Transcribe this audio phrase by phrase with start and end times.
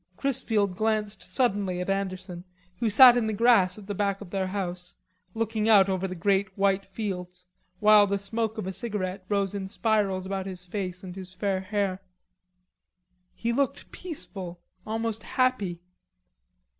[0.17, 2.43] Chrisfield glanced suddenly at Anderson,
[2.79, 4.95] who sat in the grass at the back of the house,
[5.35, 7.45] looking out over the wheat fields,
[7.79, 11.59] while the smoke of a cigarette rose in spirals about his face and his fair
[11.61, 12.01] hair.
[13.35, 15.81] He looked peaceful, almost happy.